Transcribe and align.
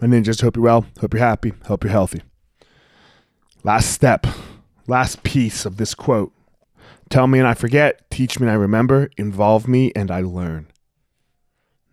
My 0.00 0.06
ninjas, 0.06 0.42
hope 0.42 0.54
you're 0.54 0.64
well, 0.64 0.86
hope 1.00 1.12
you're 1.12 1.20
happy, 1.20 1.54
hope 1.66 1.82
you're 1.82 1.90
healthy. 1.90 2.22
Last 3.64 3.90
step, 3.90 4.28
last 4.86 5.24
piece 5.24 5.66
of 5.66 5.76
this 5.76 5.92
quote. 5.92 6.32
Tell 7.10 7.26
me 7.26 7.40
and 7.40 7.48
I 7.48 7.54
forget, 7.54 8.08
teach 8.08 8.38
me 8.38 8.46
and 8.46 8.52
I 8.52 8.54
remember, 8.54 9.10
involve 9.16 9.66
me 9.66 9.90
and 9.96 10.12
I 10.12 10.20
learn. 10.20 10.68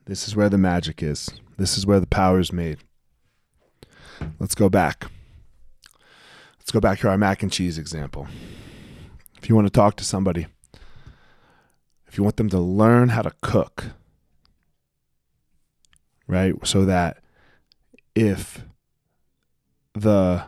This 0.06 0.28
is 0.28 0.36
where 0.36 0.50
the 0.50 0.58
magic 0.60 1.02
is. 1.02 1.32
This 1.58 1.80
is 1.80 1.88
where 1.88 2.00
the 2.00 2.06
power 2.06 2.40
is 2.40 2.54
made. 2.54 2.78
Let's 4.40 4.54
go 4.54 4.70
back. 4.70 5.08
Let's 6.60 6.72
go 6.72 6.80
back 6.80 7.00
to 7.00 7.10
our 7.10 7.18
mac 7.18 7.42
and 7.42 7.52
cheese 7.52 7.80
example. 7.80 8.28
If 9.42 9.50
you 9.50 9.56
want 9.56 9.66
to 9.66 9.72
talk 9.72 9.96
to 9.96 10.04
somebody, 10.04 10.46
if 12.06 12.20
you 12.20 12.24
want 12.24 12.38
them 12.38 12.50
to 12.50 12.60
learn 12.60 13.10
how 13.10 13.24
to 13.24 13.32
cook, 13.42 13.86
right? 16.28 16.54
So 16.68 16.86
that 16.86 17.24
if 18.16 18.64
the 19.94 20.46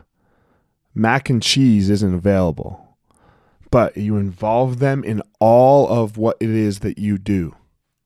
mac 0.94 1.30
and 1.30 1.42
cheese 1.42 1.90
isn't 1.90 2.14
available, 2.14 2.96
but 3.70 3.96
you 3.96 4.16
involve 4.16 4.78
them 4.78 5.04
in 5.04 5.22
all 5.38 5.88
of 5.88 6.16
what 6.16 6.36
it 6.40 6.50
is 6.50 6.80
that 6.80 6.98
you 6.98 7.18
do 7.18 7.54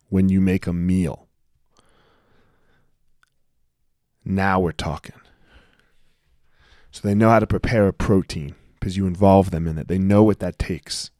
when 0.08 0.28
you 0.28 0.40
make 0.40 0.66
a 0.66 0.72
meal. 0.72 1.28
Now 4.24 4.60
we're 4.60 4.72
talking. 4.72 5.16
So 6.90 7.00
they 7.06 7.14
know 7.14 7.30
how 7.30 7.38
to 7.38 7.46
prepare 7.46 7.88
a 7.88 7.92
protein 7.92 8.54
because 8.78 8.96
you 8.96 9.06
involve 9.06 9.50
them 9.50 9.66
in 9.66 9.78
it. 9.78 9.88
They 9.88 9.98
know 9.98 10.22
what 10.22 10.40
that 10.40 10.58
takes. 10.58 11.11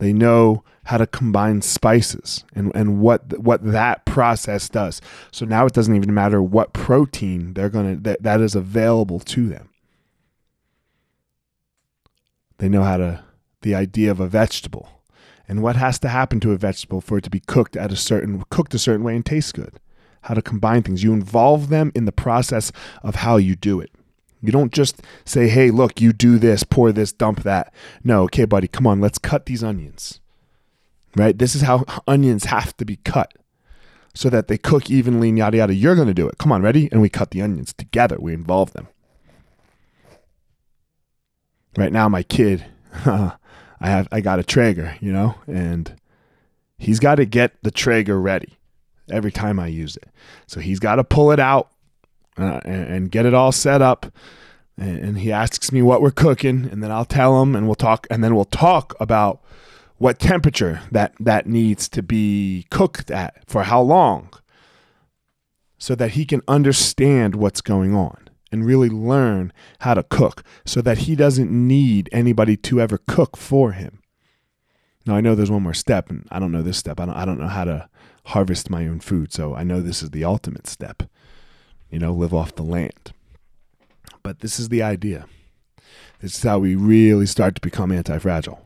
They 0.00 0.14
know 0.14 0.64
how 0.84 0.96
to 0.96 1.06
combine 1.06 1.60
spices 1.60 2.42
and, 2.54 2.72
and 2.74 3.00
what 3.00 3.38
what 3.38 3.62
that 3.62 4.06
process 4.06 4.68
does. 4.68 5.00
So 5.30 5.44
now 5.44 5.66
it 5.66 5.74
doesn't 5.74 5.94
even 5.94 6.12
matter 6.12 6.42
what 6.42 6.72
protein 6.72 7.52
they're 7.52 7.68
gonna 7.68 7.96
that, 7.96 8.22
that 8.22 8.40
is 8.40 8.54
available 8.54 9.20
to 9.20 9.48
them. 9.48 9.68
They 12.58 12.68
know 12.68 12.82
how 12.82 12.96
to 12.96 13.24
the 13.60 13.74
idea 13.74 14.10
of 14.10 14.20
a 14.20 14.26
vegetable 14.26 14.88
and 15.46 15.62
what 15.62 15.76
has 15.76 15.98
to 15.98 16.08
happen 16.08 16.40
to 16.40 16.52
a 16.52 16.56
vegetable 16.56 17.02
for 17.02 17.18
it 17.18 17.24
to 17.24 17.30
be 17.30 17.40
cooked 17.40 17.76
at 17.76 17.92
a 17.92 17.96
certain 17.96 18.42
cooked 18.48 18.72
a 18.72 18.78
certain 18.78 19.04
way 19.04 19.14
and 19.14 19.24
taste 19.24 19.54
good. 19.54 19.78
How 20.22 20.32
to 20.32 20.42
combine 20.42 20.82
things. 20.82 21.02
You 21.02 21.12
involve 21.12 21.68
them 21.68 21.92
in 21.94 22.06
the 22.06 22.12
process 22.12 22.72
of 23.02 23.16
how 23.16 23.36
you 23.36 23.54
do 23.54 23.80
it. 23.80 23.90
You 24.42 24.52
don't 24.52 24.72
just 24.72 25.02
say, 25.24 25.48
hey, 25.48 25.70
look, 25.70 26.00
you 26.00 26.12
do 26.12 26.38
this, 26.38 26.62
pour 26.62 26.92
this, 26.92 27.12
dump 27.12 27.42
that. 27.42 27.72
No, 28.02 28.22
okay, 28.24 28.44
buddy, 28.44 28.68
come 28.68 28.86
on, 28.86 29.00
let's 29.00 29.18
cut 29.18 29.46
these 29.46 29.62
onions. 29.62 30.20
Right? 31.16 31.36
This 31.36 31.54
is 31.54 31.62
how 31.62 31.84
onions 32.06 32.44
have 32.44 32.76
to 32.78 32.84
be 32.84 32.96
cut 32.96 33.34
so 34.14 34.30
that 34.30 34.48
they 34.48 34.58
cook 34.58 34.90
evenly 34.90 35.30
yada 35.30 35.58
yada. 35.58 35.74
You're 35.74 35.94
going 35.94 36.08
to 36.08 36.14
do 36.14 36.28
it. 36.28 36.38
Come 36.38 36.52
on, 36.52 36.62
ready? 36.62 36.88
And 36.90 37.00
we 37.00 37.08
cut 37.08 37.30
the 37.30 37.42
onions 37.42 37.72
together. 37.72 38.16
We 38.18 38.32
involve 38.32 38.72
them. 38.72 38.88
Right 41.76 41.92
now, 41.92 42.08
my 42.08 42.22
kid, 42.22 42.64
I 43.04 43.36
have 43.80 44.08
I 44.10 44.20
got 44.20 44.38
a 44.38 44.44
Traeger, 44.44 44.96
you 45.00 45.12
know, 45.12 45.36
and 45.46 45.94
he's 46.78 47.00
got 47.00 47.16
to 47.16 47.24
get 47.24 47.62
the 47.62 47.70
Traeger 47.70 48.20
ready 48.20 48.58
every 49.10 49.32
time 49.32 49.58
I 49.58 49.68
use 49.68 49.96
it. 49.96 50.08
So 50.46 50.60
he's 50.60 50.80
got 50.80 50.96
to 50.96 51.04
pull 51.04 51.30
it 51.30 51.40
out 51.40 51.70
uh, 52.42 52.60
and, 52.64 53.10
get 53.10 53.26
it 53.26 53.34
all 53.34 53.52
set 53.52 53.82
up. 53.82 54.06
And, 54.76 54.98
and 54.98 55.18
he 55.18 55.32
asks 55.32 55.72
me 55.72 55.82
what 55.82 56.02
we're 56.02 56.10
cooking, 56.10 56.68
and 56.70 56.82
then 56.82 56.90
I'll 56.90 57.04
tell 57.04 57.42
him, 57.42 57.54
and 57.54 57.66
we'll 57.66 57.74
talk, 57.74 58.06
and 58.10 58.22
then 58.22 58.34
we'll 58.34 58.44
talk 58.44 58.94
about 59.00 59.42
what 59.98 60.18
temperature 60.18 60.80
that 60.90 61.12
that 61.20 61.46
needs 61.46 61.88
to 61.90 62.02
be 62.02 62.66
cooked 62.70 63.10
at 63.10 63.44
for 63.46 63.64
how 63.64 63.82
long, 63.82 64.30
so 65.78 65.94
that 65.94 66.12
he 66.12 66.24
can 66.24 66.40
understand 66.48 67.34
what's 67.34 67.60
going 67.60 67.94
on 67.94 68.28
and 68.50 68.64
really 68.64 68.88
learn 68.88 69.52
how 69.80 69.94
to 69.94 70.02
cook, 70.02 70.42
so 70.64 70.80
that 70.80 70.98
he 70.98 71.14
doesn't 71.14 71.50
need 71.50 72.08
anybody 72.12 72.56
to 72.56 72.80
ever 72.80 72.98
cook 73.06 73.36
for 73.36 73.72
him. 73.72 74.00
Now 75.06 75.16
I 75.16 75.20
know 75.20 75.34
there's 75.34 75.50
one 75.50 75.62
more 75.62 75.74
step, 75.74 76.10
and 76.10 76.26
I 76.30 76.38
don't 76.38 76.52
know 76.52 76.62
this 76.62 76.78
step. 76.78 76.98
I 76.98 77.06
don't 77.06 77.16
I 77.16 77.24
don't 77.24 77.38
know 77.38 77.48
how 77.48 77.64
to 77.64 77.88
harvest 78.26 78.70
my 78.70 78.86
own 78.86 79.00
food, 79.00 79.32
so 79.32 79.54
I 79.54 79.64
know 79.64 79.80
this 79.80 80.02
is 80.02 80.10
the 80.10 80.24
ultimate 80.24 80.66
step 80.66 81.02
you 81.90 81.98
know, 81.98 82.12
live 82.12 82.32
off 82.32 82.54
the 82.54 82.62
land. 82.62 83.12
But 84.22 84.40
this 84.40 84.60
is 84.60 84.68
the 84.68 84.82
idea. 84.82 85.26
This 86.20 86.36
is 86.36 86.42
how 86.42 86.58
we 86.58 86.74
really 86.74 87.26
start 87.26 87.54
to 87.54 87.60
become 87.60 87.90
anti 87.90 88.18
fragile. 88.18 88.64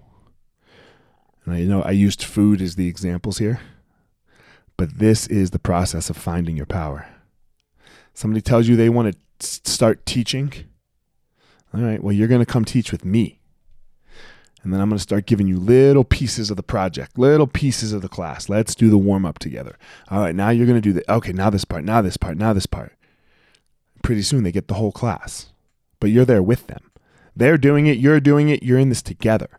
And 1.44 1.54
I, 1.54 1.58
you 1.58 1.68
know, 1.68 1.82
I 1.82 1.92
used 1.92 2.24
food 2.24 2.60
as 2.60 2.76
the 2.76 2.88
examples 2.88 3.38
here, 3.38 3.60
but 4.76 4.98
this 4.98 5.26
is 5.26 5.50
the 5.50 5.58
process 5.58 6.10
of 6.10 6.16
finding 6.16 6.56
your 6.56 6.66
power. 6.66 7.06
Somebody 8.12 8.40
tells 8.40 8.66
you 8.66 8.76
they 8.76 8.88
want 8.88 9.14
to 9.14 9.46
start 9.46 10.06
teaching. 10.06 10.52
All 11.72 11.80
right, 11.80 12.02
well, 12.02 12.12
you're 12.12 12.28
going 12.28 12.44
to 12.44 12.46
come 12.46 12.64
teach 12.64 12.92
with 12.92 13.04
me. 13.04 13.40
And 14.62 14.72
then 14.72 14.80
I'm 14.80 14.88
going 14.88 14.96
to 14.96 15.02
start 15.02 15.26
giving 15.26 15.46
you 15.46 15.58
little 15.58 16.04
pieces 16.04 16.50
of 16.50 16.56
the 16.56 16.62
project, 16.62 17.18
little 17.18 17.46
pieces 17.46 17.92
of 17.92 18.00
the 18.00 18.08
class. 18.08 18.48
Let's 18.48 18.74
do 18.74 18.88
the 18.88 18.96
warm 18.96 19.26
up 19.26 19.38
together. 19.38 19.76
All 20.08 20.20
right, 20.20 20.34
now 20.34 20.48
you're 20.48 20.66
going 20.66 20.80
to 20.80 20.88
do 20.88 20.94
the, 20.94 21.12
okay, 21.12 21.32
now 21.32 21.50
this 21.50 21.66
part, 21.66 21.84
now 21.84 22.00
this 22.00 22.16
part, 22.16 22.38
now 22.38 22.54
this 22.54 22.66
part 22.66 22.94
pretty 24.04 24.22
soon 24.22 24.44
they 24.44 24.52
get 24.52 24.68
the 24.68 24.74
whole 24.74 24.92
class. 24.92 25.46
But 25.98 26.10
you're 26.10 26.24
there 26.24 26.42
with 26.42 26.68
them. 26.68 26.90
They're 27.34 27.58
doing 27.58 27.86
it, 27.86 27.98
you're 27.98 28.20
doing 28.20 28.48
it, 28.48 28.62
you're 28.62 28.78
in 28.78 28.90
this 28.90 29.02
together. 29.02 29.58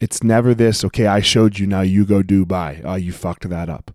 It's 0.00 0.22
never 0.22 0.54
this, 0.54 0.84
okay, 0.84 1.06
I 1.06 1.20
showed 1.20 1.58
you, 1.58 1.66
now 1.66 1.80
you 1.80 2.04
go 2.04 2.22
do 2.22 2.44
by. 2.44 2.80
Oh, 2.84 2.94
you 2.94 3.12
fucked 3.12 3.48
that 3.48 3.68
up. 3.68 3.90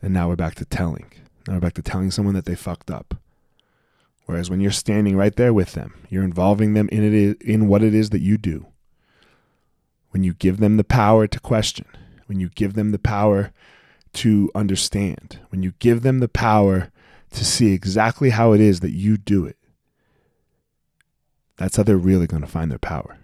And 0.00 0.14
now 0.14 0.28
we're 0.28 0.36
back 0.36 0.54
to 0.56 0.64
telling. 0.64 1.12
Now 1.46 1.54
we're 1.54 1.60
back 1.60 1.74
to 1.74 1.82
telling 1.82 2.10
someone 2.10 2.34
that 2.34 2.44
they 2.44 2.54
fucked 2.54 2.90
up. 2.90 3.16
Whereas 4.26 4.48
when 4.48 4.60
you're 4.60 4.70
standing 4.70 5.16
right 5.16 5.34
there 5.34 5.52
with 5.52 5.72
them, 5.72 6.06
you're 6.08 6.24
involving 6.24 6.74
them 6.74 6.88
in 6.90 7.12
it 7.12 7.42
in 7.42 7.68
what 7.68 7.82
it 7.82 7.94
is 7.94 8.10
that 8.10 8.22
you 8.22 8.38
do. 8.38 8.66
When 10.10 10.22
you 10.22 10.34
give 10.34 10.58
them 10.58 10.76
the 10.76 10.84
power 10.84 11.26
to 11.26 11.40
question, 11.40 11.86
when 12.26 12.38
you 12.38 12.48
give 12.48 12.74
them 12.74 12.92
the 12.92 12.98
power 12.98 13.52
to 14.14 14.50
understand, 14.54 15.40
when 15.48 15.62
you 15.62 15.72
give 15.80 16.02
them 16.02 16.20
the 16.20 16.28
power 16.28 16.92
to 17.32 17.44
see 17.44 17.72
exactly 17.72 18.30
how 18.30 18.52
it 18.52 18.60
is 18.60 18.80
that 18.80 18.92
you 18.92 19.16
do 19.16 19.46
it. 19.46 19.56
That's 21.56 21.76
how 21.76 21.82
they're 21.82 21.96
really 21.96 22.26
going 22.26 22.42
to 22.42 22.48
find 22.48 22.70
their 22.70 22.78
power. 22.78 23.18